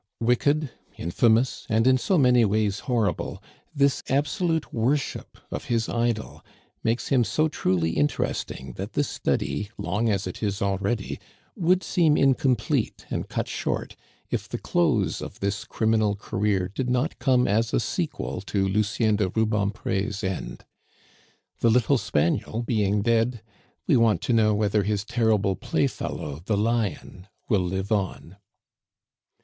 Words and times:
Wicked, 0.19 0.71
infamous, 0.97 1.67
and 1.69 1.85
in 1.85 1.95
so 1.95 2.17
many 2.17 2.43
ways 2.43 2.79
horrible, 2.89 3.39
this 3.75 4.01
absolute 4.09 4.73
worship 4.73 5.37
of 5.51 5.65
his 5.65 5.87
idol 5.87 6.43
makes 6.83 7.09
him 7.09 7.23
so 7.23 7.47
truly 7.47 7.91
interesting 7.91 8.73
that 8.77 8.93
this 8.93 9.07
Study, 9.07 9.69
long 9.77 10.09
as 10.09 10.25
it 10.25 10.41
is 10.41 10.59
already, 10.59 11.19
would 11.55 11.83
seem 11.83 12.17
incomplete 12.17 13.05
and 13.11 13.29
cut 13.29 13.47
short 13.47 13.95
if 14.31 14.49
the 14.49 14.57
close 14.57 15.21
of 15.21 15.39
this 15.39 15.65
criminal 15.65 16.15
career 16.15 16.67
did 16.67 16.89
not 16.89 17.19
come 17.19 17.47
as 17.47 17.71
a 17.71 17.79
sequel 17.79 18.41
to 18.41 18.67
Lucien 18.67 19.17
de 19.17 19.29
Rubempre's 19.29 20.23
end. 20.23 20.65
The 21.59 21.69
little 21.69 21.99
spaniel 21.99 22.63
being 22.63 23.03
dead, 23.03 23.43
we 23.85 23.95
want 23.97 24.21
to 24.21 24.33
know 24.33 24.55
whether 24.55 24.81
his 24.81 25.05
terrible 25.05 25.55
playfellow 25.55 26.41
the 26.43 26.57
lion 26.57 27.27
will 27.49 27.61
live 27.61 27.91
on. 27.91 28.37